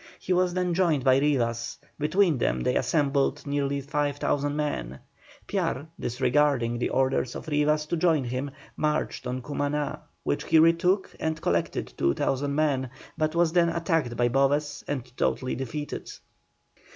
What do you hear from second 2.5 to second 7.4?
they assembled nearly 5,000 men. Piar, disregarding the orders